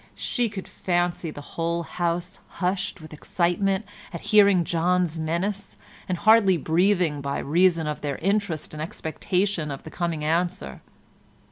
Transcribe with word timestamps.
She 0.15 0.49
could 0.49 0.67
fancy 0.67 1.29
the 1.29 1.41
whole 1.53 1.83
house 1.83 2.39
hushed 2.57 3.01
with 3.01 3.13
excitement 3.13 3.85
at 4.11 4.21
hearing 4.33 4.63
John's 4.63 5.19
menace, 5.19 5.77
and 6.09 6.17
hardly 6.17 6.57
breathing 6.57 7.21
by 7.21 7.37
reason 7.37 7.85
of 7.85 8.01
their 8.01 8.17
interest 8.17 8.73
and 8.73 8.81
expectation 8.81 9.69
of 9.69 9.83
the 9.83 9.91
coming 9.91 10.23
answer. 10.23 10.81